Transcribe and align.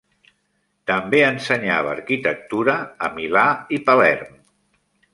També 0.91 1.19
ensenyava 1.25 1.93
arquitectura 1.97 2.81
a 3.09 3.13
Milà 3.21 3.47
i 3.79 3.83
Palerm. 3.91 4.39